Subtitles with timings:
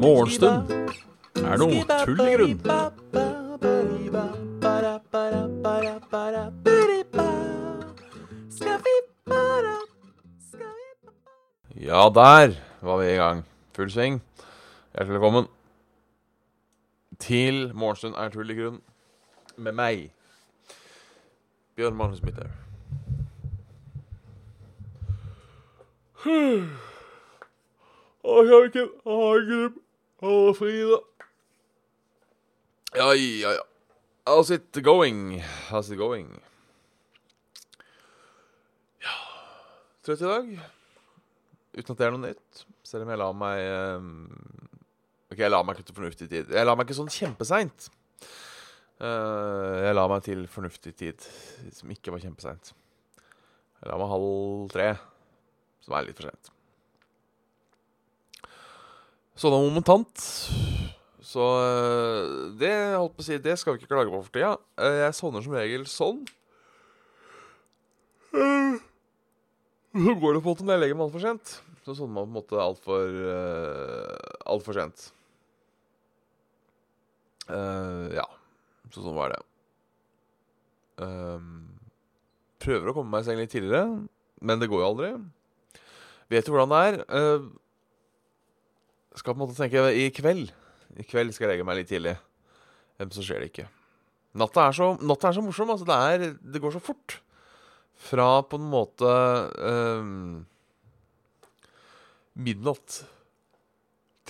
[0.00, 0.70] Morgenstund
[1.44, 2.60] er noe tull i grunn.
[11.80, 13.44] Ja, der var vi i gang.
[13.76, 14.22] Full sving.
[14.94, 15.46] Hjertelig velkommen
[17.18, 18.82] til Morgenstund er tull i grunn
[19.56, 20.10] med meg.
[21.76, 22.69] Bjørn Magnus Midthaug.
[28.50, 28.90] Kjørken.
[29.06, 29.78] Hagerup.
[30.20, 30.98] Å, Frida.
[32.92, 33.64] Ja, ja, ja.
[34.28, 35.40] How's it going?
[35.70, 36.28] How's it going?
[39.00, 39.16] Ja
[40.04, 40.50] Trøtt i dag.
[41.78, 42.64] Uten at det er noe nytt.
[42.84, 43.56] Selv om jeg la meg
[43.96, 44.10] um...
[45.30, 46.52] Ok, jeg la meg ikke til fornuftig tid.
[46.52, 47.88] Jeg la meg ikke sånn kjempeseint.
[49.00, 51.18] Uh, jeg la meg til fornuftig tid,
[51.72, 52.74] som ikke var kjempeseint.
[53.80, 54.88] Jeg la meg halv tre,
[55.84, 56.50] som er litt for sent.
[59.40, 60.24] Sånn er momentant.
[61.30, 64.54] Så eh, det holdt på å si, det skal vi ikke klage på for tida.
[64.82, 66.20] Eh, Jeg sovner som regel sånn.
[68.34, 68.76] Eh,
[69.94, 71.54] Så går det på en måte når jeg legger meg altfor sent.
[71.86, 73.04] Så sovner man på en måte altfor
[74.52, 75.06] altfor sent.
[78.14, 78.26] Ja.
[78.94, 79.40] Så sånn var det.
[82.62, 84.02] Prøver å komme meg i seng litt tidligere,
[84.44, 85.10] men det går jo aldri.
[86.30, 87.00] Vet du hvordan det er.
[87.10, 87.50] Uh,
[89.18, 90.52] skal på en måte tenke i kveld.
[90.98, 92.16] I kveld skal jeg legge meg litt tidlig.
[93.00, 93.66] Men så skjer det ikke.
[94.38, 95.72] Natta er så, natta er så morsom.
[95.74, 97.18] Altså det, er, det går så fort.
[98.00, 99.08] Fra på en måte
[99.66, 100.44] ehm,
[102.38, 103.02] midnatt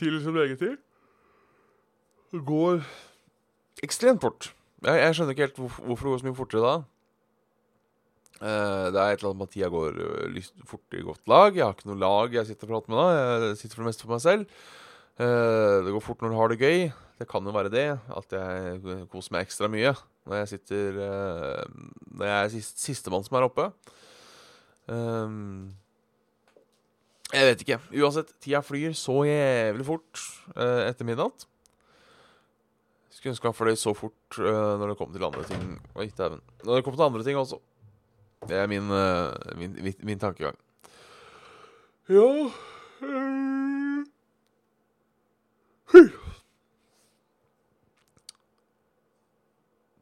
[0.00, 0.80] til som legetid.
[2.30, 2.80] Det går
[3.84, 4.52] ekstremt fort.
[4.86, 6.74] Jeg, jeg skjønner ikke helt hvorfor det går så mye fortere da.
[8.41, 9.98] Eh, det er et eller annet med at tida går
[10.69, 11.56] fort i godt lag.
[11.56, 13.09] Jeg har ikke noe lag jeg sitter og prater med da.
[13.50, 14.62] Jeg sitter for det meste for meg selv.
[15.20, 16.81] Eh, det går fort når du har det gøy.
[17.20, 17.88] Det kan jo være det.
[18.16, 19.92] At jeg koser meg ekstra mye
[20.28, 21.62] når jeg sitter eh,
[22.12, 23.70] Når jeg er sist, sistemann som er oppe.
[27.31, 27.78] Jeg vet ikke.
[27.94, 30.22] Uansett, tida flyr så jævlig fort
[30.56, 31.47] eh, etter midnatt.
[33.14, 35.76] Skulle ønske han fløy så fort eh, når det kom til andre ting.
[35.94, 36.41] Oi, dæven.
[36.64, 37.60] Når det kom til andre ting også.
[38.50, 40.56] Det er min, eh, min, min, min tankegang.
[42.11, 42.50] Ja
[43.06, 43.71] eh.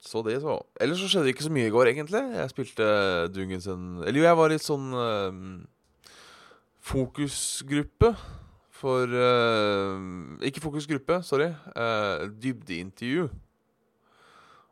[0.01, 0.57] Så det, så.
[0.81, 2.23] Ellers så skjedde det ikke så mye i går, egentlig.
[2.33, 2.85] Jeg spilte
[3.35, 6.09] Dungensen Eller jo, jeg var i sånn uh,
[6.81, 8.15] fokusgruppe
[8.73, 10.01] for uh,
[10.41, 11.51] Ikke fokusgruppe, sorry.
[11.77, 13.29] Uh, dybdeintervju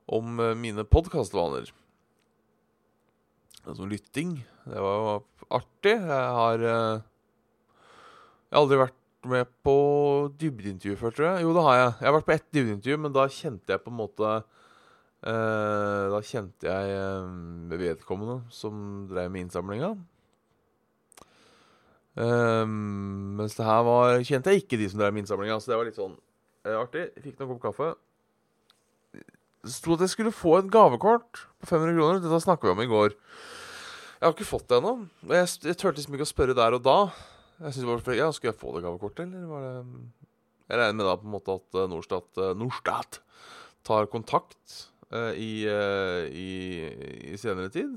[0.08, 1.68] om mine podkastvaner.
[3.66, 4.36] Altså lytting.
[4.66, 5.14] Det var jo
[5.58, 5.96] artig.
[5.96, 7.00] Jeg har eh,
[8.46, 9.76] Jeg har aldri vært med på
[10.38, 11.42] dybdeintervju før, tror jeg.
[11.42, 11.88] Jo, det har jeg.
[11.98, 16.20] Jeg har vært på ett dybdeintervju, men da kjente jeg på en måte eh, Da
[16.30, 19.96] kjente jeg eh, vedkommende som drev med innsamlinga.
[22.16, 25.76] Um, mens det her var Kjente jeg ikke de som drev med innsamlinga, så det
[25.76, 26.14] var litt sånn
[26.64, 27.10] eh, artig.
[27.20, 27.90] Fikk noen kopp kaffe.
[29.66, 32.22] Det sto at jeg skulle få et gavekort på 500 kroner.
[32.22, 33.16] Dette snakka vi om i går.
[34.16, 34.94] Jeg har ikke fått det ennå.
[35.28, 36.96] Jeg, jeg turte liksom ikke å spørre der og da.
[37.60, 39.74] Jeg synes bare, ja, Skulle jeg få det gavekortet, eller var det
[40.66, 43.20] Jeg regner med da på en måte at eh, Norstat, eh, Norstat
[43.86, 44.80] tar kontakt
[45.14, 46.48] uh, i, uh, i,
[47.30, 47.92] i senere tid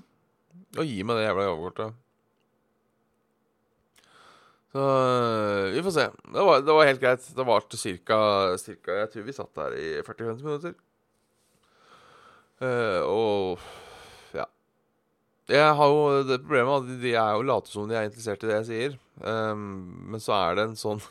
[0.77, 1.95] og gir meg det jævla gavekortet.
[4.69, 4.83] Så
[5.73, 6.05] vi får se.
[6.29, 7.25] Det var, det var helt greit.
[7.33, 8.19] Det varte cirka,
[8.61, 10.75] cirka Jeg tror vi satt der i 40-50 minutter.
[12.61, 13.69] Uh, og.
[15.49, 18.47] Jeg har jo det problemet at de- er jo late som de er interessert i
[18.47, 18.97] det jeg sier.
[19.25, 21.01] Um, men så er det en sånn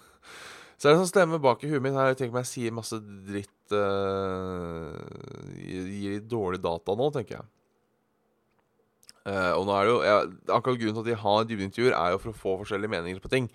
[0.79, 2.13] Så er det en sånn stemme bak i huet mitt her.
[2.13, 2.95] Jeg tenker meg jeg sier masse
[3.27, 4.95] dritt uh,
[5.59, 7.49] Gir dårlig data nå, tenker jeg.
[9.27, 12.15] Uh, og nå er det jo jeg, Akkurat grunnen til at de har dybdeintervjuer, er
[12.15, 13.51] jo for å få forskjellige meninger på ting.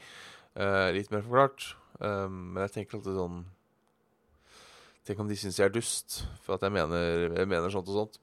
[0.60, 1.74] Uh, litt mer forklart.
[2.04, 3.44] Um, men jeg tenker alltid sånn
[5.04, 7.98] Tenk om de syns jeg er dust for at jeg mener, jeg mener sånt og
[7.98, 8.20] sånt.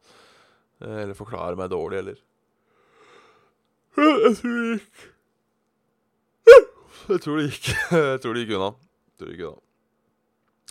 [0.80, 2.20] Eller forklarer meg dårlig, eller
[3.96, 5.08] Jeg tror det gikk
[7.10, 8.70] Jeg tror det gikk Jeg tror det gikk unna.
[8.70, 9.60] Jeg tror det gikk unna.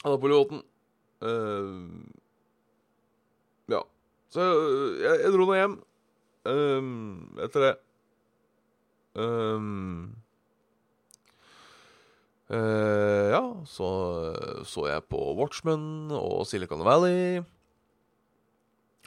[0.08, 0.62] Napoleon
[1.20, 2.00] Uh,
[3.68, 3.82] ja.
[4.32, 4.46] Så
[5.04, 5.74] jeg, jeg dro nå hjem.
[6.48, 7.76] um, etter det
[9.20, 10.14] Um,
[12.48, 13.90] uh, Ja, så
[14.64, 17.42] så jeg på Watchmen og Silicon Valley.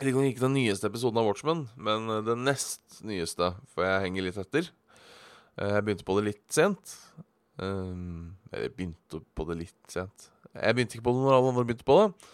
[0.03, 4.27] Liker ikke den nyeste episoden av Watchmen, men eh, den nest nyeste, for jeg henger
[4.27, 4.69] litt etter.
[5.59, 6.97] Eh, Jeg begynte på det litt sent.
[7.61, 10.31] Um, eller begynte på det litt sent.
[10.57, 12.31] Jeg begynte ikke på det når alle andre begynte på det.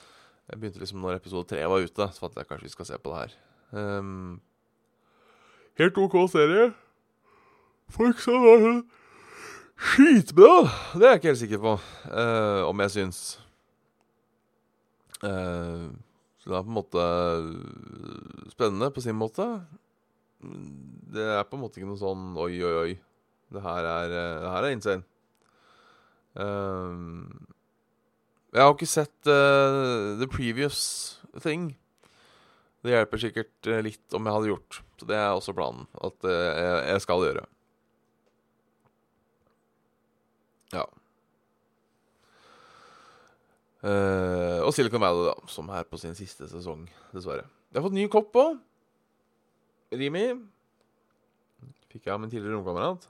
[0.49, 2.06] Jeg begynte liksom når episode tre var ute.
[2.15, 3.35] Så fant jeg kanskje vi skal se på det her.
[5.82, 6.71] Helt OK serie.
[7.93, 8.81] Folk sa det var
[9.79, 10.55] skitbra.
[10.94, 11.75] Det er jeg ikke helt sikker på
[12.11, 13.21] eh, om jeg syns.
[15.26, 15.87] Eh,
[16.49, 17.03] det er på en måte
[18.55, 19.45] spennende på sin måte.
[21.12, 22.95] Det er på en måte ikke noe sånn oi, oi, oi.
[23.53, 25.05] Det her er, eh, det her er insane.
[26.39, 27.47] Um,
[28.53, 30.81] jeg har ikke sett uh, The Previous
[31.43, 31.73] Thing.
[32.85, 34.81] Det hjelper sikkert litt om jeg hadde gjort.
[35.00, 35.89] Så det er også planen.
[36.00, 37.45] At uh, jeg, jeg skal gjøre.
[40.77, 40.85] Ja.
[43.79, 47.47] Eh, og Silicon Valley, da, som er på sin siste sesong, dessverre.
[47.71, 48.59] Jeg har fått ny kopp òg.
[49.95, 50.25] Rimi.
[51.89, 53.07] Fikk jeg av min tidligere romkamerat.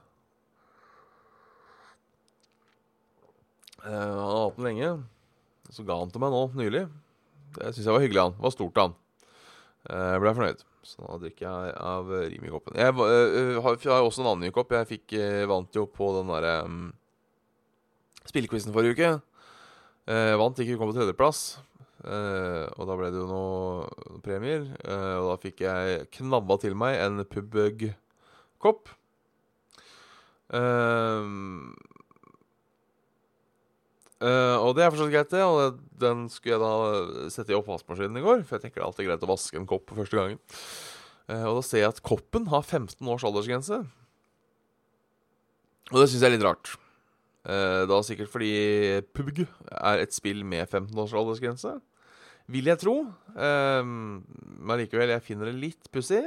[3.79, 4.89] Uh, han har hatt den lenge.
[5.71, 6.85] Så ga han til meg nå nylig.
[7.55, 8.25] Det syns jeg var hyggelig.
[8.27, 8.97] han Det var stort av han.
[9.89, 10.63] Uh, ble fornøyd.
[10.85, 12.77] Så nå drikker jeg av Rimi-koppen.
[12.79, 14.71] Jeg eh, har, også en annen ny kopp.
[14.73, 15.15] Jeg fikk,
[15.51, 16.85] vant jo på den derre um,
[18.29, 19.11] spillquizen forrige uke.
[20.09, 21.59] Eh, vant ikke, kom på tredjeplass.
[21.99, 24.65] Eh, og da ble det jo noen premier.
[24.81, 28.89] Eh, og da fikk jeg knabba til meg en Pubbug-kopp.
[30.57, 31.29] Eh,
[34.25, 35.45] eh, og det er fortsatt greit, det.
[35.45, 38.43] Og den skulle jeg da sette i oppvaskmaskinen i går.
[38.47, 40.41] For jeg tenker det er alltid greit å vaske en kopp på første gangen.
[41.29, 43.83] Eh, og da ser jeg at koppen har 15 års aldersgrense.
[45.89, 46.79] Og det syns jeg er litt rart.
[47.49, 48.51] Eh, da sikkert fordi
[49.15, 49.45] PUBG
[49.79, 51.79] er et spill med 15 års aldersgrense.
[52.49, 52.99] Vil jeg tro.
[53.33, 56.21] Eh, men likevel, jeg finner det litt pussig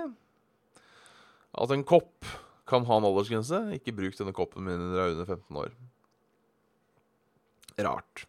[1.52, 2.26] at en kopp
[2.68, 3.60] kan ha en aldersgrense.
[3.76, 5.72] Ikke bruk denne koppen min når du er under 15 år.
[7.82, 8.26] Rart.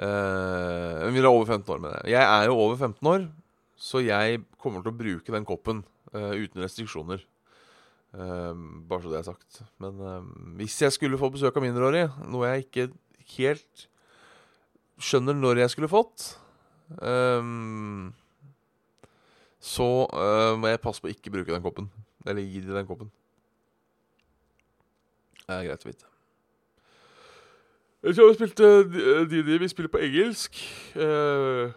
[0.00, 2.14] Eh, men vi er over 15 år med det.
[2.14, 3.26] Jeg er jo over 15 år,
[3.80, 5.84] så jeg kommer til å bruke den koppen
[6.14, 7.24] eh, uten restriksjoner.
[8.14, 8.54] Eh,
[8.88, 9.62] bare så det er sagt.
[9.78, 10.22] Men eh,
[10.58, 12.88] hvis jeg skulle få besøk av mindreårige, noe jeg ikke
[13.36, 13.86] helt
[15.00, 16.26] skjønner når jeg skulle fått,
[17.00, 18.10] um,
[19.60, 21.88] så uh, må jeg passe på å ikke bruke den koppen.
[22.26, 23.12] Eller gi dem den koppen.
[25.46, 26.10] Det er greit å vite.
[28.00, 28.68] Jeg tror vi spilte
[29.28, 30.60] DD Vi spiller på engelsk.
[30.96, 31.72] Uh,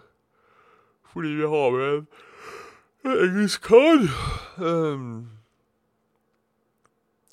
[1.14, 2.06] fordi vi har med
[3.04, 4.06] en engelsk kar.
[4.58, 5.33] Um,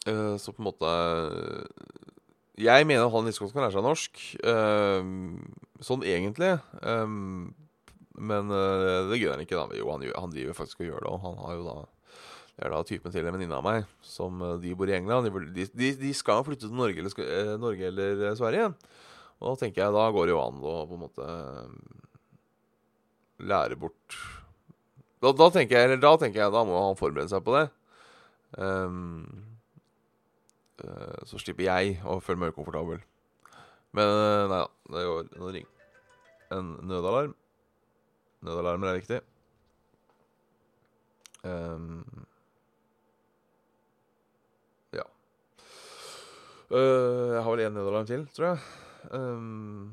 [0.06, 0.90] eh, så på en måte
[2.60, 4.20] Jeg mener at han like godt kan lære seg norsk.
[4.44, 6.58] Uh, sånn egentlig.
[6.84, 7.54] Um,
[8.20, 9.56] men uh, det gjør han ikke.
[9.56, 11.78] da Jo, han, han driver faktisk og gjør det, og han har jo da
[12.60, 15.30] det er da typen til en venninne av meg som eh, de bor i England.
[15.56, 18.66] De, de, de, skal flytte til Norge eller, eh, Norge eller eh, Sverige.
[19.40, 21.70] Og da tenker jeg da går det jo an å på en måte eh,
[23.48, 24.18] lære bort
[25.24, 27.64] da, da tenker jeg da tenker jeg da må han forberede seg på det.
[28.60, 29.00] Eh,
[31.28, 33.02] så slipper jeg å føle meg ukomfortabel.
[33.96, 34.66] Men eh, nei da.
[34.90, 35.76] Det går Nå ringer
[36.50, 37.34] en nødalarm.
[38.42, 39.18] Nødalarmer er viktig.
[41.44, 42.26] Um,
[44.96, 45.04] ja.
[46.70, 48.58] Uh, jeg har vel én nødalarm til, tror jeg.
[49.12, 49.92] Um,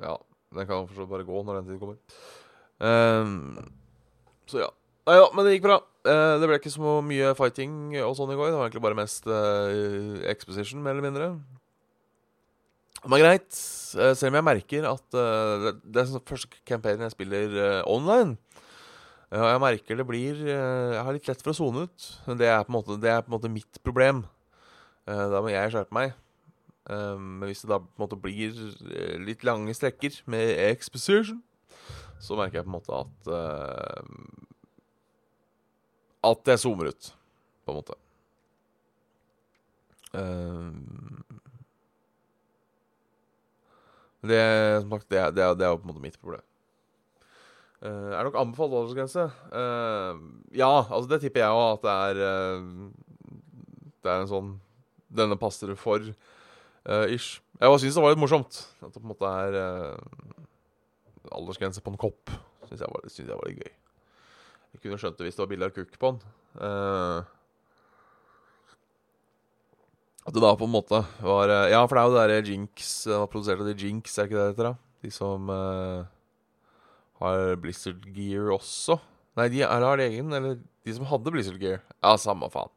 [0.00, 0.16] ja.
[0.54, 1.98] Den kan forstått bare gå når den tid kommer.
[2.78, 3.58] Um,
[4.46, 4.72] så ja.
[5.04, 5.82] Nei ja, men det gikk bra.
[6.08, 8.50] Eh, det ble ikke så mye fighting og sånn i går.
[8.50, 11.26] Det var egentlig bare mest eh, exposition, mer eller mindre.
[13.02, 13.50] Det var greit,
[14.00, 18.38] eh, selv om jeg merker at det, er sånn første campaignen jeg spiller online.
[19.28, 22.04] Ja, jeg merker det blir Jeg har litt lett for å sone ut.
[22.38, 24.22] Det er måte, det er på en måte mitt problem.
[25.04, 26.14] Da må jeg skjerpe meg.
[26.86, 28.54] Men hvis det da på en måte blir
[29.24, 31.42] litt lange strekker med exposition,
[32.22, 33.32] så merker jeg på en måte at
[36.24, 37.12] At jeg zoomer ut,
[37.64, 37.98] på en måte.
[40.14, 40.72] Uh,
[44.24, 44.40] det,
[44.80, 46.44] som sagt, det, det, det er jo på en måte mitt problem.
[47.84, 49.26] Uh, er nok anbefalt aldersgrense?
[49.52, 50.16] Uh,
[50.56, 53.34] ja, altså det tipper jeg òg, at det er uh,
[54.00, 54.54] Det er en sånn
[55.14, 56.02] Denne passer du for,
[57.12, 57.36] ish.
[57.60, 58.56] Jeg bare syns det var litt morsomt.
[58.82, 59.54] At det på en måte er
[61.30, 62.32] aldersgrense på en kopp.
[62.66, 63.70] Syns jeg, synes jeg var litt gøy.
[64.74, 66.34] Jeg kunne skjønt det hvis det var bilde av kukk på den.
[66.58, 67.22] Uh,
[70.24, 72.44] at det da på en måte var eh, Ja, for det er jo det derre
[72.48, 74.78] Jinx Den var produsert av de Jinx, er ikke det det heter?
[75.04, 76.06] De som uh,
[77.20, 78.96] har Blizzard Gear også.
[79.36, 81.82] Nei, de er, har de egen, eller de som hadde Blizzard Gear.
[81.98, 82.72] Ja, samme faen.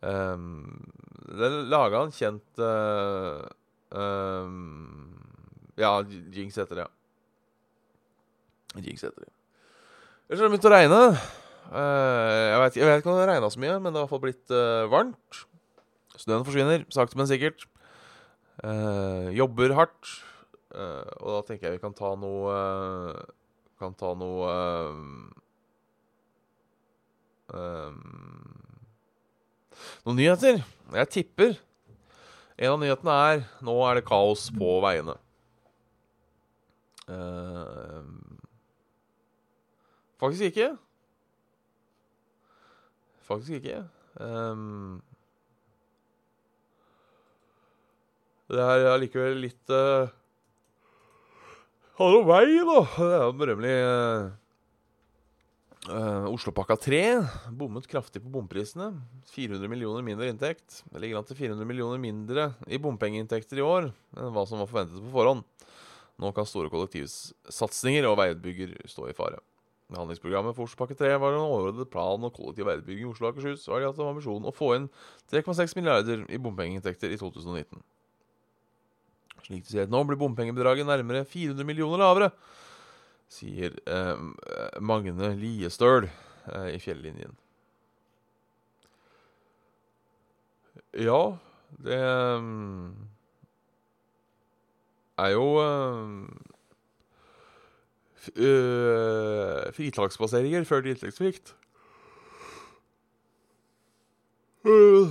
[0.00, 0.80] Um,
[1.28, 3.44] det laga en kjent uh,
[3.92, 5.12] um,
[5.76, 5.92] Ja,
[6.32, 6.88] Jinx heter det.
[8.80, 9.32] Jinx heter det.
[10.32, 10.98] Ellers har det begynt å regne.
[11.68, 14.06] Uh, jeg, vet, jeg, vet, ikke om det har regna så mye, men det har
[14.06, 15.40] i hvert fall blitt uh, varmt.
[16.16, 17.66] Snøen forsvinner, sakte, men sikkert.
[19.36, 20.08] jobber hardt.
[20.72, 22.52] og da tenker jeg vi kan ta noe
[23.80, 24.52] Kan ta noe
[30.06, 30.62] noen nyheter.
[30.96, 31.56] Jeg tipper
[32.56, 35.18] en av nyhetene er nå er det kaos på veiene.
[37.04, 38.31] Uh,
[40.22, 40.70] faktisk ikke.
[43.26, 43.82] Faktisk ikke.
[44.20, 45.00] Um,
[48.52, 50.10] det her er allikevel litt uh,
[51.96, 52.78] Ha noe vei, da.
[52.92, 54.30] Det er jo berømmelig uh,
[55.90, 56.98] Uh, Oslopakka 3
[57.58, 58.92] bommet kraftig på bomprisene.
[59.34, 60.84] 400 millioner mindre inntekt.
[60.86, 64.70] Det ligger an til 400 millioner mindre i bompengeinntekter i år enn hva som var
[64.70, 65.42] forventet på forhånd.
[66.22, 69.42] Nå kan store kollektivsatsinger og veiutbygger stå i fare.
[69.98, 73.68] Handlingsprogrammet for Oslopakke 3 var en overordnet plan og kollektiv veibygging i Oslo og Akershus,
[73.68, 74.88] og har hatt ambisjonen å få inn
[75.32, 77.82] 3,6 milliarder i bompengeinntekter i 2019.
[79.42, 82.32] Slik det ser ut nå, blir bompengebedraget nærmere 400 millioner lavere
[83.32, 84.20] sier eh,
[84.84, 87.36] Magne Liestøl eh, i Fjellinjen.
[91.00, 91.20] Ja,
[91.80, 91.98] det
[92.36, 92.92] um,
[95.16, 95.46] er jo
[98.36, 101.54] uh, fritakspasseringer før inntektssvikt.
[104.62, 105.10] Uh.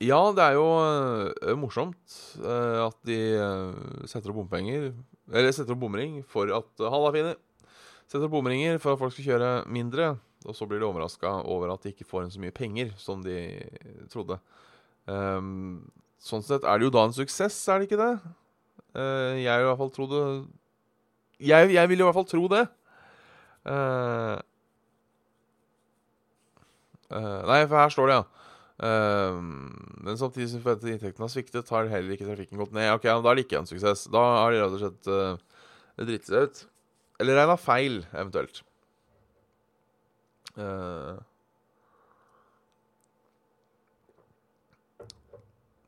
[0.00, 4.92] Ja, det er jo uh, morsomt uh, at de uh, setter opp bompenger
[5.30, 7.34] eller setter opp bomring for at Halla, fine!
[8.08, 10.14] Setter opp bomringer for at folk skal kjøre mindre.
[10.48, 13.20] Og så blir de overraska over at de ikke får inn så mye penger som
[13.22, 13.36] de
[14.12, 14.38] trodde.
[15.04, 15.90] Um,
[16.22, 18.14] sånn sett er det jo da en suksess, er det ikke det?
[18.96, 20.20] Uh, jeg i hvert fall trodde
[21.40, 22.64] jeg, jeg vil i hvert fall tro det.
[23.64, 24.36] Uh,
[27.12, 28.24] uh, nei, for her står det, ja.
[28.80, 29.38] Uh,
[30.00, 32.92] men samtidig som inntektene har sviktet, har heller ikke trafikken gått ned.
[32.96, 34.06] Ok, Da er det ikke en suksess.
[34.12, 35.64] Da har de rett og slett uh,
[36.04, 36.62] dritt seg ut.
[37.20, 38.62] Eller regna feil, eventuelt.
[40.56, 41.20] Uh,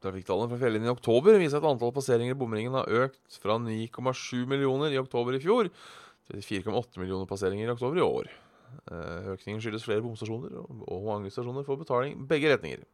[0.03, 4.45] Trafikktallene fra fjellinjen i oktober viser at antall passeringer i bomringen har økt fra 9,7
[4.51, 5.71] millioner i oktober i fjor
[6.31, 8.31] til 4,8 millioner passeringer i oktober i år.
[8.91, 12.87] Eh, økningen skyldes flere bomstasjoner, og mange stasjoner får betaling begge retninger.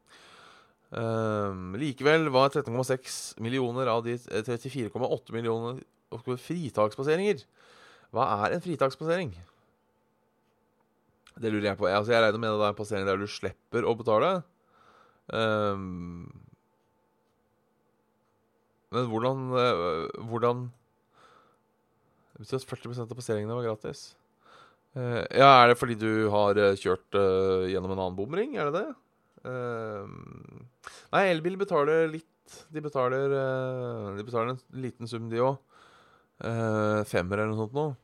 [0.88, 5.82] Um, likevel var 13,6 millioner av de 34,8 millioner
[6.40, 7.42] fritakspasseringer.
[8.16, 9.34] Hva er en fritakspassering?
[11.38, 11.90] Det lurer jeg på.
[11.90, 14.30] Altså, jeg regner med det er en passering der du slipper å betale.
[15.28, 16.47] Um,
[18.94, 20.68] men hvordan, uh, hvordan
[22.38, 24.14] Det betyr at 40% av passeringene var gratis.
[24.96, 27.18] Uh, ja, Er det fordi du har uh, kjørt
[27.68, 28.56] gjennom en annen bomring?
[28.56, 28.88] Er det det?
[31.14, 32.26] nei, elbil betaler litt.
[32.74, 33.30] De betaler,
[34.16, 35.56] de betaler en liten sum, de òg.
[37.08, 37.94] femmer eller noe sånt noe.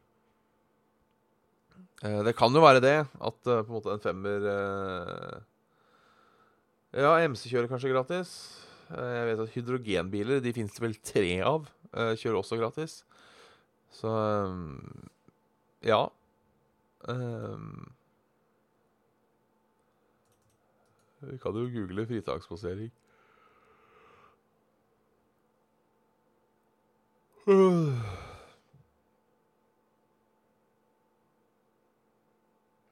[2.25, 4.47] det kan jo være det, at på en måte en femmer
[6.95, 8.31] Ja, MC kjører kanskje gratis.
[8.91, 12.99] Jeg vet at hydrogenbiler, de finnes det vel tre av, kjører også gratis.
[13.95, 14.11] Så
[15.85, 16.00] ja.
[17.05, 17.93] Um,
[21.21, 22.93] vi kan jo google fritakspassering.
[27.47, 28.13] Ja,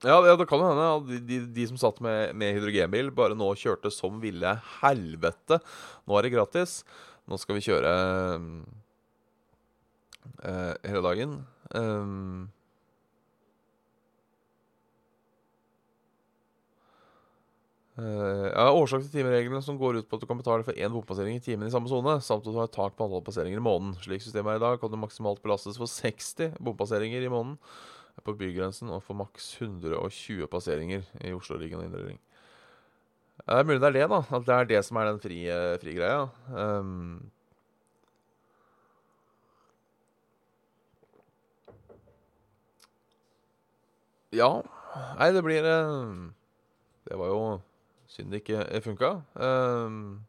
[0.02, 3.36] ja, det kan jo hende at de, de, de, som satt med, med, hydrogenbil, bare
[3.38, 5.60] nå kjørte som ville helvete.
[6.08, 6.80] Nå er det gratis.
[7.30, 7.92] Nå skal vi kjøre
[10.42, 11.38] uh, hele dagen.
[11.70, 12.50] Um,
[17.92, 20.88] Uh, ja, Årsak til timereglene som går ut på at du kan betale for én
[20.94, 23.60] bompassering i timen i samme sone, samt at du har et tak på antall passeringer
[23.60, 23.92] i måneden.
[24.00, 27.58] Slik systemet er i dag, kan du maksimalt belastes for 60 bompasseringer i måneden
[28.20, 32.18] på bygrensen og får maks 120 passeringer i Oslo Ringen og Indre.
[33.42, 34.20] Det er mulig det er det, da.
[34.36, 36.28] At det er det som er den frie fri greia.
[36.52, 37.30] Um,
[44.32, 44.52] ja.
[45.18, 46.28] Nei, det blir uh,
[47.08, 47.44] Det var jo
[48.12, 49.14] Synd det ikke eh, funka.
[49.40, 50.20] Um,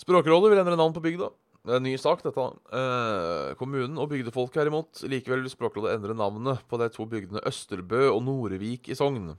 [0.00, 1.28] Språkrådet vil endre navn på bygda.
[1.68, 2.44] Det er en ny sak, dette.
[2.72, 5.02] Eh, kommunen og bygdefolket er imot.
[5.04, 9.34] Likevel vil Språkrådet endre navnet på de to bygdene Østerbø og Norevik i Sogn.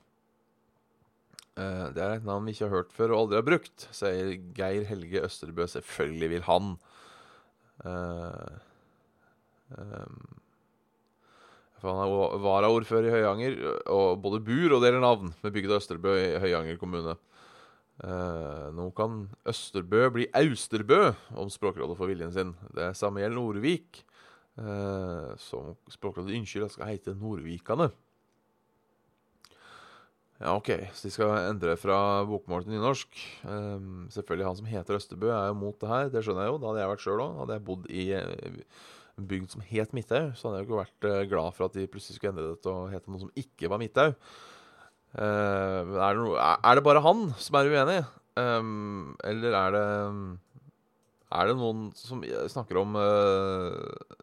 [1.58, 4.36] Eh, det er et navn vi ikke har hørt før og aldri har brukt, sier
[4.54, 5.66] Geir Helge Østerbø.
[5.74, 6.70] Selvfølgelig vil han.
[7.82, 8.60] Eh,
[11.82, 13.58] for han er varaordfører i Høyanger,
[13.90, 17.18] og både bur og deler navn med bygda Østerbø i Høyanger kommune.
[18.00, 22.54] Uh, nå kan Østerbø bli Austerbø om Språkrådet får viljen sin.
[22.76, 24.04] Det samme gjelder Nordvik,
[24.62, 27.90] uh, som Språkrådet ønsker skal hete Nordvikane.
[30.40, 33.20] Ja, OK, så de skal endre fra bokmål til nynorsk.
[33.44, 36.08] Um, selvfølgelig Han som heter Østerbø, er jo mot det her.
[36.14, 36.62] Det skjønner jeg jo.
[36.62, 37.34] Da hadde jeg vært sjøl òg.
[37.42, 41.28] Hadde jeg bodd i en bygd som het Midthaug, så hadde jeg jo ikke vært
[41.34, 43.84] glad for at de plutselig skulle endre det til å hete noe som ikke var
[43.84, 44.16] Midthaug.
[45.10, 48.02] Uh, er, det no, er, det bare han som er uenig,
[48.38, 49.86] um, eller er det
[51.34, 53.74] Er det noen som snakker om uh,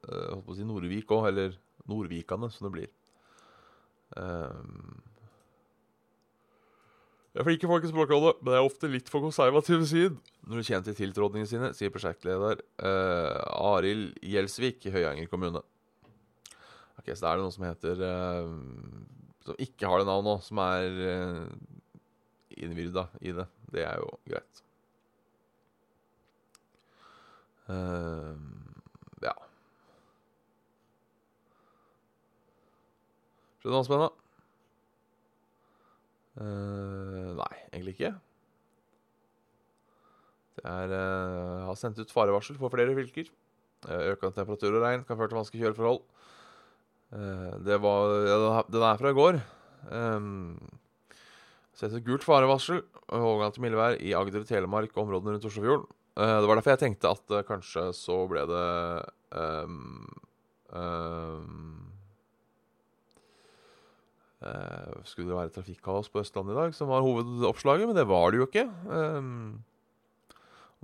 [0.06, 1.58] uh, si Nordvik òg, eller
[1.90, 2.88] Nordvikane, som det blir?
[4.14, 5.02] Um,
[7.34, 10.14] jeg er flinke folk i Språkrådet, men jeg er ofte litt for konservativ side
[10.46, 15.60] når det kommer til tiltrådningene sine, sier prosjektleder uh, Arild Gjelsvik i Høyanger kommune.
[16.96, 18.54] Ok, Så da er det noe som heter uh,
[19.46, 21.48] som ikke har det navnet nå, som er uh,
[22.56, 23.46] innvirda i det.
[23.72, 24.62] Det er jo greit.
[27.66, 28.34] Uh,
[29.24, 29.34] ja.
[33.58, 34.12] Skjønner du noe spennende?
[36.36, 38.12] Uh, nei, egentlig ikke.
[40.56, 43.32] Det er uh, har sendt ut farevarsel for flere fylker.
[43.86, 46.00] Økende temperatur og regn kan føre til vanskelige kjøreforhold.
[47.14, 49.38] Uh, det var ja, Den er fra i går.
[49.90, 50.56] Um,
[51.76, 52.80] Setter gult farevarsel
[53.12, 55.86] og overgang til mildvær i Agder, Telemark og områdene rundt Oslofjorden.
[56.16, 58.66] Uh, det var derfor jeg tenkte at uh, kanskje så ble det
[59.36, 60.06] um,
[60.72, 61.72] um,
[65.06, 68.38] Skulle det være trafikkaos på Østlandet i dag, som var hovedoppslaget, men det var det
[68.40, 68.66] jo ikke.
[68.86, 69.64] Um,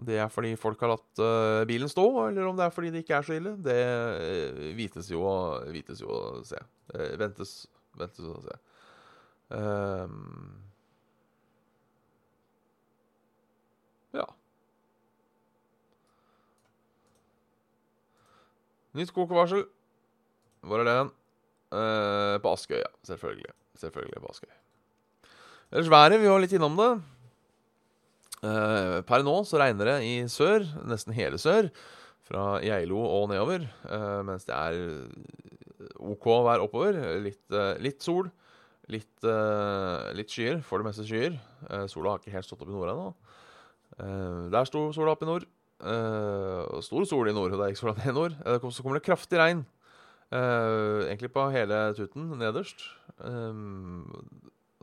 [0.07, 3.03] det er fordi folk har latt uh, bilen stå, eller om det er fordi det
[3.05, 6.61] ikke er så ille, det uh, vites, jo, å se.
[6.95, 7.55] Uh, ventes,
[7.99, 8.59] ventes å se.
[9.53, 10.63] Um,
[14.17, 14.27] ja.
[18.97, 19.67] Nytt kokevarsel.
[20.63, 21.17] Hvor er det hen?
[21.73, 22.91] på Askøy, ja.
[23.09, 23.55] Selvfølgelig.
[23.81, 24.51] Selvfølgelig på Askøy.
[25.73, 26.91] Ellers været, vi var litt innom det.
[28.43, 31.69] Uh, per nå så regner det i sør, nesten hele sør,
[32.27, 33.69] fra Geilo og nedover.
[33.87, 36.99] Uh, mens det er OK vær oppover.
[37.23, 37.43] Litt,
[37.83, 38.31] litt sol.
[38.91, 39.25] Litt,
[40.19, 40.61] litt, skyer.
[40.67, 41.37] For det meste skyer.
[41.91, 43.07] sola har ikke helt stått opp i nord ennå.
[44.53, 45.47] der sto sola opp i nord.
[46.87, 48.37] stor sol i nord, og det er ikke sola ned i nord.
[48.75, 49.65] så kommer det kraftig regn.
[50.35, 52.87] egentlig på hele tuten nederst.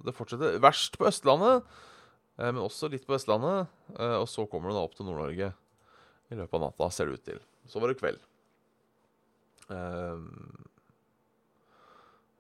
[0.06, 1.68] det fortsetter verst på Østlandet.
[2.40, 3.70] Eh, men også litt på Vestlandet.
[3.98, 5.52] Eh, og så kommer det da opp til Nord-Norge
[6.30, 7.42] i løpet av natta, ser det ut til.
[7.70, 8.22] Så var det kveld.
[9.76, 10.22] Eh,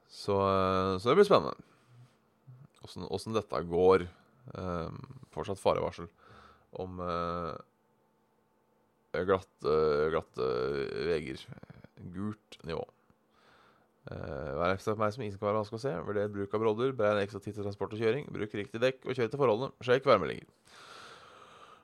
[0.10, 0.36] så,
[1.00, 1.58] så det blir spennende
[2.90, 4.08] åssen dette går.
[5.30, 6.08] Fortsatt farevarsel
[6.82, 6.98] om
[9.14, 9.76] glatte,
[10.10, 10.48] glatte
[11.06, 11.44] veier.
[12.16, 12.82] Gult nivå.
[14.10, 15.94] Uh, vær ekstra oppmerksom isen kan være vanskelig å se.
[16.08, 16.94] Vurder bruk av brodder.
[16.98, 18.26] Beregn ekstra tid til transport og kjøring.
[18.34, 19.86] Bruk riktig dekk og kjør til forholdene.
[19.86, 20.50] Sjekk værmeldinger.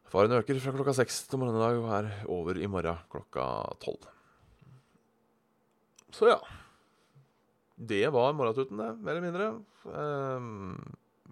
[0.10, 3.46] Faren øker fra klokka seks til morgenen i dag og er over i morgen klokka
[3.84, 4.06] tolv.
[6.16, 6.40] Så ja.
[7.76, 8.92] Det var morgentuten, det.
[9.04, 9.48] Mer eller mindre.
[9.86, 10.78] Um,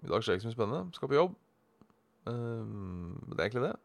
[0.04, 0.94] I dag skjer ikke så mye spennende.
[0.94, 1.36] Skal på jobb.
[2.28, 3.76] Um, det er egentlig det.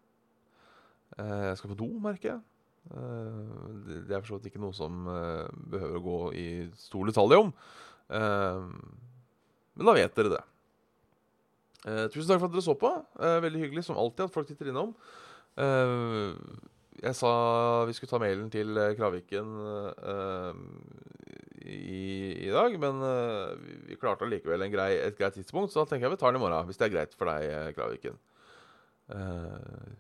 [1.16, 2.42] Uh, jeg skal på do, merker jeg.
[2.90, 6.48] Eh, det er for så vidt ikke noe som eh, behøver å gå i
[6.80, 7.52] stor detalj om.
[8.10, 8.64] Eh,
[9.80, 10.46] men da vet dere det.
[12.12, 12.90] tusen takk for at dere så på.
[13.46, 14.92] veldig hyggelig som alltid at folk titter innom.
[17.00, 17.32] jeg sa
[17.88, 19.54] vi skulle ta mailen til Kraviken
[21.64, 23.00] i, i, dag, men
[23.88, 26.44] vi klarte allikevel grei, et greit tidspunkt, så da tenker jeg vi tar den i
[26.44, 28.20] morgen, hvis det er greit for deg, Kraviken.
[29.10, 29.96] Uh,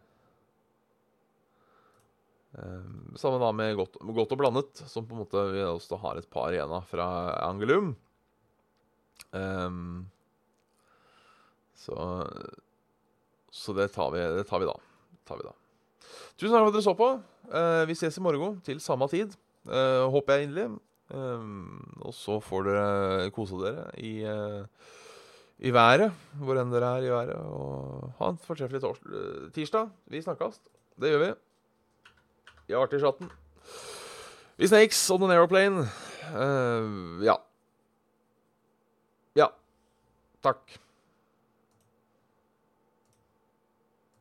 [3.19, 6.29] sammen da med godt, godt, og blandet, som på en måte vi også har et
[6.31, 7.07] par igjen av fra
[7.47, 7.93] Angelum.
[9.35, 10.07] Um,
[11.77, 11.97] så
[13.51, 14.75] så det tar, vi, det tar vi, da.
[15.27, 15.55] tar vi da.
[16.37, 17.09] Tusen takk for at dere så på.
[17.49, 19.33] Uh, vi ses i morgen til samme tid.
[19.67, 20.79] Uh, håper jeg inderlig.
[21.09, 24.61] Um, og så får dere kose dere i, uh,
[25.65, 27.35] i været, hvor enn dere er i været.
[27.41, 28.83] Og ha en fortreffelig
[29.55, 29.89] tirsdag.
[30.13, 30.61] Vi snakkes.
[30.99, 31.31] Det gjør vi.
[32.69, 33.29] Vi har vært i chatten.
[34.61, 35.87] Vi snakes on an aeroplane.
[36.29, 37.33] Uh, ja.
[39.39, 39.47] Ja.
[40.45, 40.77] Takk.